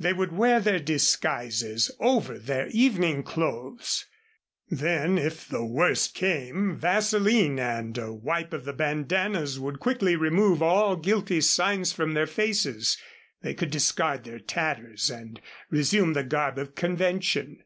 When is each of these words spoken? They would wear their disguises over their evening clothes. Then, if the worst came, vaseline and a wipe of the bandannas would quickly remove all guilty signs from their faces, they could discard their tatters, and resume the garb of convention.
They 0.00 0.12
would 0.12 0.32
wear 0.32 0.58
their 0.58 0.80
disguises 0.80 1.92
over 2.00 2.36
their 2.40 2.66
evening 2.70 3.22
clothes. 3.22 4.04
Then, 4.68 5.16
if 5.16 5.46
the 5.46 5.64
worst 5.64 6.12
came, 6.12 6.76
vaseline 6.76 7.60
and 7.60 7.96
a 7.96 8.12
wipe 8.12 8.52
of 8.52 8.64
the 8.64 8.72
bandannas 8.72 9.60
would 9.60 9.78
quickly 9.78 10.16
remove 10.16 10.60
all 10.60 10.96
guilty 10.96 11.40
signs 11.40 11.92
from 11.92 12.14
their 12.14 12.26
faces, 12.26 12.98
they 13.42 13.54
could 13.54 13.70
discard 13.70 14.24
their 14.24 14.40
tatters, 14.40 15.08
and 15.08 15.40
resume 15.70 16.14
the 16.14 16.24
garb 16.24 16.58
of 16.58 16.74
convention. 16.74 17.62